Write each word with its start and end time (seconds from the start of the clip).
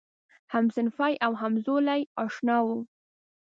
همصنفي 0.53 1.13
او 1.25 1.33
همزولی 1.41 2.01
آشنا 2.23 2.59
و. 2.65 2.67